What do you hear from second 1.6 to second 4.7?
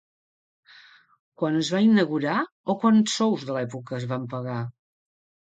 va inaugurar o quants sous de l’època es van pagar?